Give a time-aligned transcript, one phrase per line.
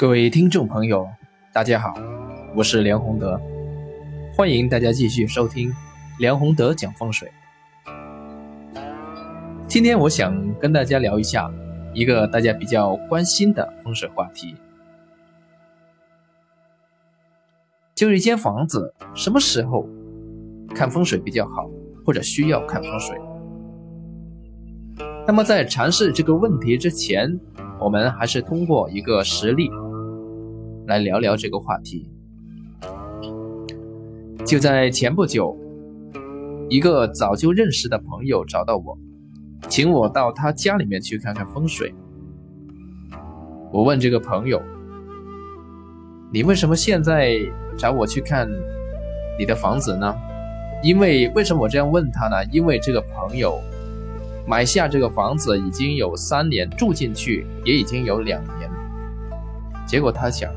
[0.00, 1.06] 各位听众朋友，
[1.52, 1.92] 大家好，
[2.56, 3.38] 我是梁宏德，
[4.34, 5.70] 欢迎大家继续收听
[6.18, 7.30] 梁宏德讲风水。
[9.68, 11.52] 今天我想跟大家聊一下
[11.92, 14.54] 一个大家比较关心的风水话题，
[17.94, 19.86] 就是一间房子什么时候
[20.74, 21.68] 看风水比较好，
[22.06, 23.18] 或者需要看风水。
[25.26, 27.38] 那么在尝试这个问题之前，
[27.78, 29.70] 我们还是通过一个实例
[30.90, 32.10] 来聊聊这个话题。
[34.44, 35.56] 就在前不久，
[36.68, 38.98] 一个早就认识的朋友找到我，
[39.68, 41.94] 请我到他家里面去看看风水。
[43.72, 44.60] 我问这个朋友
[46.34, 47.38] ：“你为什么现在
[47.78, 48.48] 找我去看
[49.38, 50.12] 你的房子呢？”
[50.82, 52.44] 因为为什么我这样问他呢？
[52.50, 53.60] 因为这个朋友。
[54.48, 58.68] 买下这个房子已经有三年，住进去也已经有两年。
[59.86, 60.50] 结果他想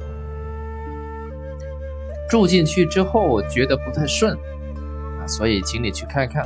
[2.34, 4.36] 住进去之后觉得不太顺
[5.22, 6.44] 啊，所以请你去看看。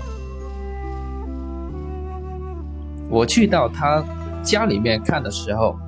[3.09, 4.03] 我去到他
[4.43, 5.79] 家里面看的时候，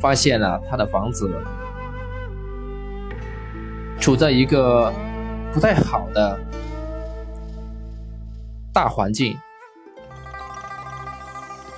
[0.00, 1.30] 发现了他的房子
[4.00, 4.90] 处在一个
[5.52, 6.40] 不太好的
[8.72, 9.36] 大环境。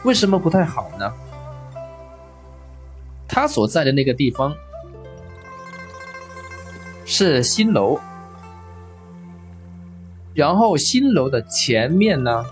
[0.05, 1.12] 为什么不太好呢？
[3.27, 4.55] 他所在的那个地方
[7.05, 7.99] 是新楼，
[10.35, 12.45] 然后新楼的前面呢，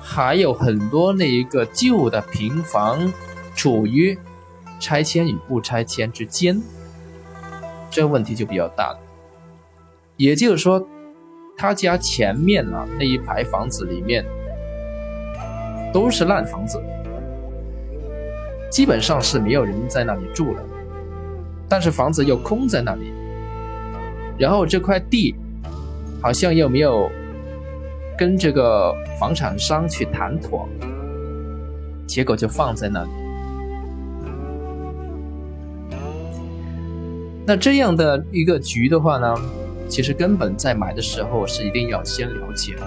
[0.00, 3.12] 还有很多那一个旧的平房，
[3.54, 4.18] 处于
[4.78, 6.62] 拆迁与不拆迁之间，
[7.90, 8.98] 这个问题就比较大了。
[10.16, 10.86] 也就是说，
[11.56, 14.24] 他家前面啊那一排房子里面。
[15.92, 16.82] 都是烂房子，
[18.68, 20.62] 基本上是没有人在那里住了，
[21.68, 23.12] 但是房子又空在那里，
[24.38, 25.34] 然后这块地
[26.22, 27.10] 好像又没有
[28.18, 30.68] 跟这个房产商去谈妥，
[32.06, 33.10] 结果就放在那里。
[37.46, 39.34] 那这样的一个局的话呢，
[39.88, 42.82] 其实根本在买的时候是一定要先了解的，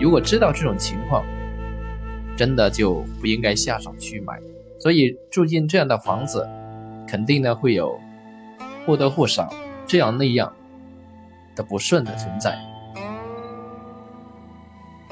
[0.00, 1.24] 如果知道这种情况。
[2.38, 4.38] 真的就不应该下手去买，
[4.78, 6.46] 所以住进这样的房子，
[7.08, 7.98] 肯定呢会有
[8.84, 9.50] 或多或少
[9.86, 10.52] 这样那样
[11.56, 12.56] 的不顺的存在。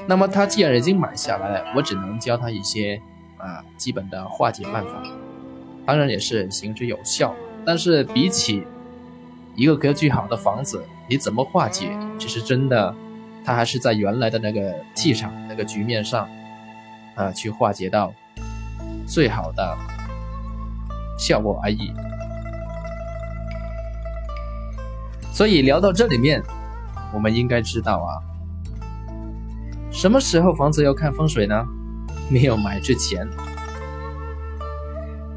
[0.07, 3.01] 那么他既然已经买下来了，我只能教他一些
[3.37, 5.03] 啊基本的化解办法，
[5.85, 7.35] 当然也是行之有效。
[7.65, 8.65] 但是比起
[9.55, 12.95] 一个格局好的房子，你怎么化解，其实真的，
[13.43, 16.29] 他还是在原来的那个气场那个局面上。
[17.15, 18.13] 啊，去化解到
[19.07, 19.77] 最好的
[21.17, 21.93] 效果而已。
[25.35, 26.41] 所以聊到这里面，
[27.13, 28.23] 我们应该知道啊，
[29.91, 31.61] 什么时候房子要看风水呢？
[32.31, 33.27] 没有买之前，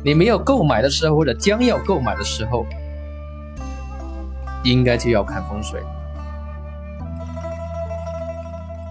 [0.04, 2.64] 你没有购买的时候，或者将要购买的时候，
[4.62, 5.82] 应该就要看风水。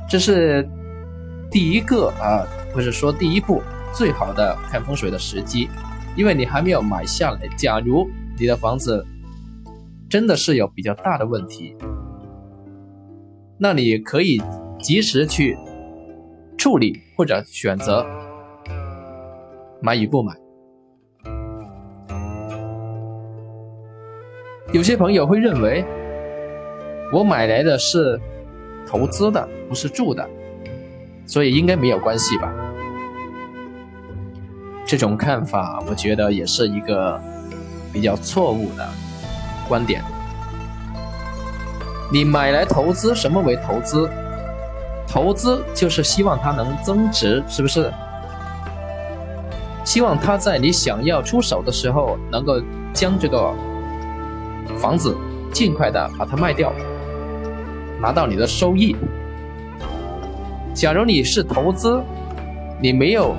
[0.10, 0.68] 这是
[1.50, 2.46] 第一个啊。
[2.74, 5.68] 或者说，第一步最好的看风水的时机，
[6.16, 7.40] 因为你还没有买下来。
[7.58, 8.08] 假如
[8.38, 9.04] 你的房子
[10.10, 11.76] 真的是有比较大的问题，
[13.58, 14.42] 那你可以
[14.80, 15.58] 及时去
[16.58, 18.06] 处理或者选择
[19.82, 20.34] 买与不买。
[24.74, 25.84] 有些朋友会认为，
[27.12, 28.20] 我买来的是
[28.86, 30.28] 投资的，不是住的。
[31.26, 32.54] 所以应该没有关系吧？
[34.86, 37.22] 这种看法，我觉得也是一个
[37.92, 38.88] 比较错误的
[39.68, 40.04] 观点。
[42.12, 44.10] 你买来投资，什么为投资？
[45.08, 47.92] 投资就是希望它能增值，是不是？
[49.86, 52.62] 希望它在你想要出手的时候，能够
[52.94, 53.54] 将这个
[54.78, 55.18] 房子
[55.54, 56.74] 尽快的把它卖掉，
[58.02, 58.96] 拿到你的收益。
[60.74, 62.04] 假如你是投资，
[62.82, 63.34] 你没有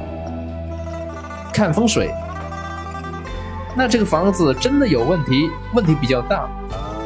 [1.53, 2.11] 看风水，
[3.77, 6.49] 那这个房子真的有问题，问题比较大。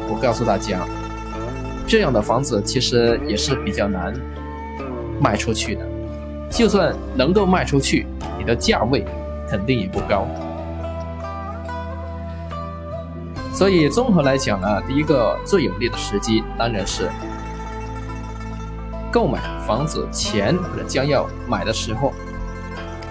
[0.09, 0.79] 我告诉大家，
[1.87, 4.13] 这样的房子其实也是比较难
[5.21, 5.81] 卖出去的。
[6.49, 8.05] 就算能够卖出去，
[8.37, 9.05] 你的价位
[9.49, 10.27] 肯定也不高。
[13.53, 17.09] 所以综合来讲呢，第一个最有利的时机当然是。
[19.11, 22.11] 购买房子前或者将要买的时候，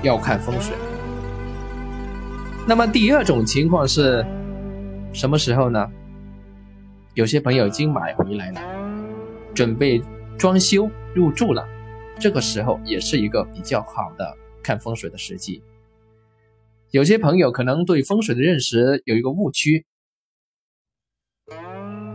[0.03, 0.75] 要看风水。
[2.65, 4.25] 那么第二种情况是
[5.13, 5.91] 什么时候呢？
[7.15, 8.61] 有些朋友已经买回来了，
[9.53, 10.01] 准备
[10.39, 11.69] 装修入住了，
[12.19, 15.63] 这个时候也是一个比较好的看风水的时机。
[16.93, 19.85] 有些朋友可能对风水的认识有一个误区，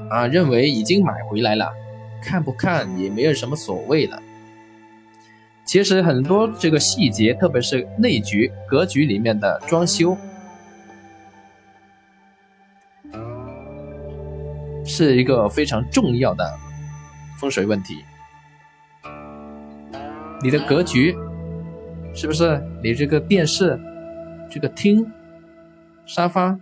[0.09, 1.71] 啊，认为已经买回来了，
[2.23, 4.23] 看不看也没有什么所谓了。
[5.65, 10.17] 其实很多这个细节，特别是内局格局里面的装修，
[14.87, 16.57] 是一个非常重要的
[17.37, 18.03] 风水问题。
[20.41, 21.15] 你的格局
[22.13, 22.63] 是不是？
[22.81, 23.79] 你这个电视？
[24.49, 25.05] 这个厅、
[26.05, 26.57] 沙发、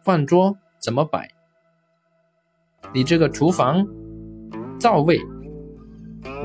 [0.00, 1.28] 饭桌怎么摆？
[2.94, 3.86] 你这个厨房、
[4.80, 5.20] 灶位、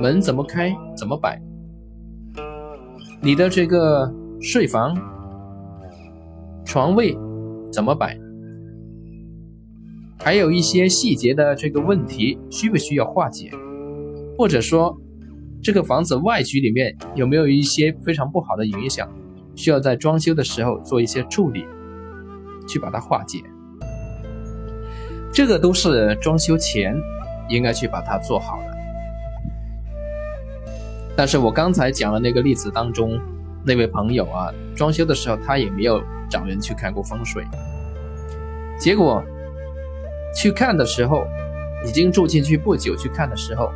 [0.01, 0.75] 门怎么开？
[0.95, 1.42] 怎么摆？
[3.21, 4.94] 你的这个睡房、
[6.65, 7.18] 床位
[7.71, 8.19] 怎么摆？
[10.27, 13.50] 还有一些细节的这个问题，需不需要化解？
[14.38, 14.94] 或者说，
[15.63, 19.09] 这个房子外局里面有没有一些非常不好的影响？
[19.56, 21.63] 需要在装修的时候做一些处理，
[22.68, 23.41] 去把它化解。
[25.31, 26.94] 这个都是装修前
[27.47, 28.77] 应该去把它做好的。
[31.15, 33.18] 但是我刚才讲的那个例子当中，
[33.65, 37.45] 那位朋友啊，装修的时候他也没有找人去看过风水，
[38.77, 39.23] 结果
[40.37, 41.25] 去看的时候，
[41.83, 43.71] 已经住进去不久，去看的时候，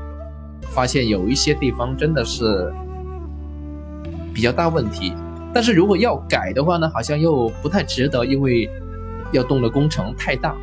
[0.69, 2.71] 发现有一些地方真的是
[4.31, 5.11] 比较大问题。
[5.51, 8.69] 但是如果要改的话呢，好像又不太值得，因为
[9.31, 10.55] 要动的工程太大，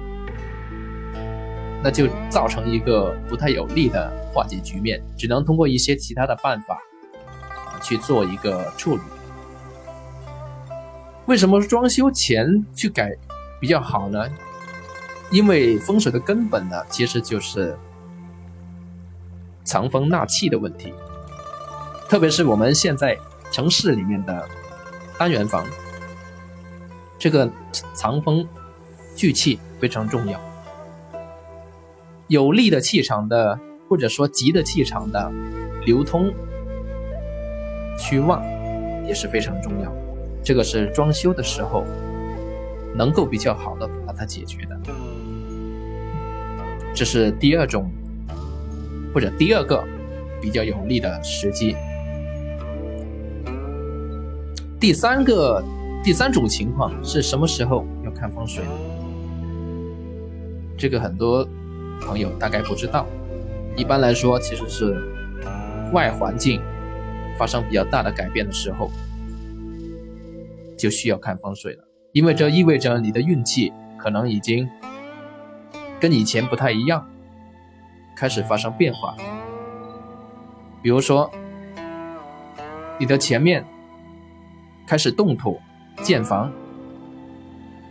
[1.83, 6.79] 那就造成一个不太有利的化解局面，只能通过一些其他的办法
[7.83, 9.03] 去做一个处理。
[11.27, 13.11] 为什么装修前去改
[13.61, 14.25] 比较好呢？
[15.31, 17.77] 因为风水的根本呢，其实就是
[19.65, 20.93] 藏风纳气的问题，
[22.09, 23.17] 特别是我们现在
[23.51, 24.49] 城市里面的。
[25.19, 25.67] 单元房，
[27.19, 27.51] 这个
[27.93, 28.47] 藏风
[29.17, 30.41] 聚气非常重要，
[32.29, 33.59] 有利的气场的，
[33.89, 35.29] 或者说吉的气场的
[35.85, 36.33] 流通
[37.99, 38.41] 趋旺
[39.09, 39.93] 也是非常重要。
[40.45, 41.85] 这个是装修的时候
[42.95, 44.81] 能够比较好的它解决的。
[46.95, 47.89] 这是第二种
[49.15, 49.85] 或者第二个
[50.43, 51.77] 比较有利的时机。
[54.81, 55.63] 第三个、
[56.03, 58.65] 第三种情况是什么时候要看风水？
[60.77, 61.49] 这个很多
[62.01, 63.07] 朋友大概不知道。
[63.77, 65.01] 一般来说，其实是
[65.93, 66.61] 外环境
[67.39, 68.91] 发生比较大的改变的时候，
[70.77, 71.85] 就需要看风水了。
[72.13, 74.71] 因为这意味着你的运气可能已经
[76.01, 77.07] 跟以前不太一样，
[78.17, 79.15] 开始发生变化。
[80.81, 81.31] 比如说，
[82.99, 83.63] 你的前面。
[84.87, 85.61] 开始动土
[86.03, 86.51] 建房，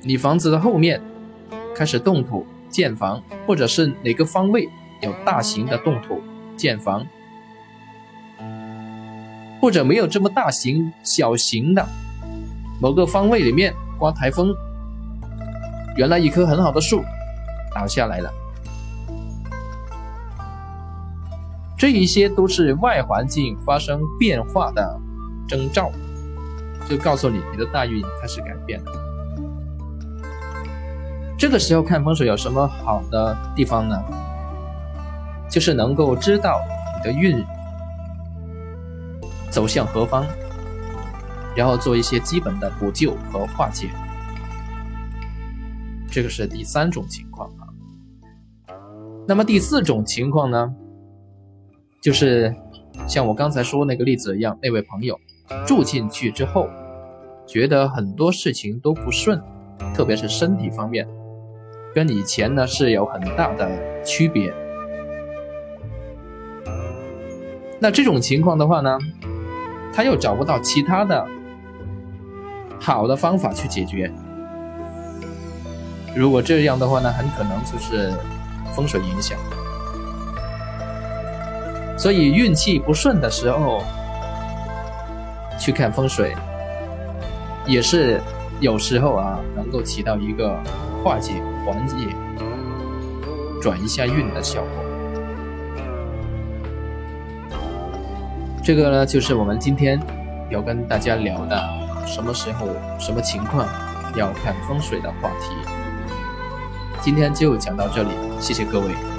[0.02, 1.00] 你房子的后面
[1.76, 4.68] 开始动土建房，或者是哪个方位
[5.04, 6.24] 有大型的动土
[6.56, 7.06] 建房，
[9.62, 11.88] 或者没有这么大型小型的
[12.82, 14.52] 某个方位里面刮台风，
[15.98, 17.04] 原来一棵很好的树
[17.74, 18.32] 倒下来了，
[21.76, 25.00] 这一些都是外环境发生变化的
[25.48, 25.92] 征兆。
[26.88, 28.92] 就告诉你，你的大运开始改变了。
[31.38, 34.02] 这个时候看风水有什么好的地方呢？
[35.50, 36.62] 就是能够知道
[36.98, 37.44] 你的运
[39.50, 40.26] 走向何方，
[41.56, 43.90] 然后做一些基本的补救和化解。
[46.18, 47.70] 这个是第三种情况啊。
[49.28, 50.74] 那么第四种情况呢，
[52.02, 52.52] 就是
[53.08, 55.16] 像我刚才说那个例子一样，那位朋友。
[55.64, 56.68] 住进去之后，
[57.46, 59.40] 觉得很多事情都不顺，
[59.94, 61.08] 特别是身体方面，
[61.94, 64.52] 跟以前呢是有很大的区别。
[67.80, 68.98] 那这种情况的话呢，
[69.94, 71.28] 他又找不到其他的
[72.80, 74.12] 好的方法去解决。
[76.18, 78.12] 如果这样的话呢，很可能就是
[78.76, 79.38] 风水影响。
[81.98, 83.82] 所以运气不顺的时候。
[85.60, 86.36] 去看风水，
[87.66, 88.22] 也是
[88.60, 90.56] 有时候啊，能够起到一个
[91.04, 91.96] 化解、缓解、
[93.60, 94.70] 转一下运的效果。
[98.64, 100.00] 这个呢，就是我们今天
[100.52, 101.60] 要跟大家聊的，
[102.06, 102.68] 什么时候、
[103.00, 103.68] 什么情况
[104.16, 105.77] 要看风水的话题。
[107.08, 109.17] 今天就讲到这里，谢谢各位。